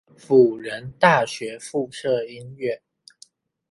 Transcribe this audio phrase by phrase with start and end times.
[0.17, 2.81] 輔仁大學附設醫院